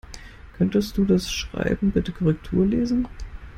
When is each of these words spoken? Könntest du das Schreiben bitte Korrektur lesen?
Könntest 0.57 0.97
du 0.97 1.05
das 1.05 1.31
Schreiben 1.31 1.91
bitte 1.91 2.11
Korrektur 2.11 2.65
lesen? 2.65 3.07